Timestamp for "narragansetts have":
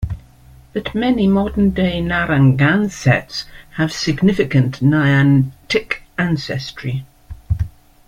2.01-3.93